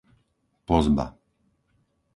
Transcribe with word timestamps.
Pozba 0.67 1.05